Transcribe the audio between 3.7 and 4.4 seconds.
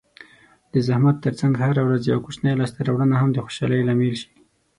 لامل شي.